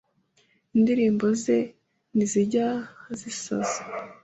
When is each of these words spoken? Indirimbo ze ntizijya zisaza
Indirimbo 0.75 1.25
ze 1.41 1.57
ntizijya 2.15 2.67
zisaza 3.19 3.79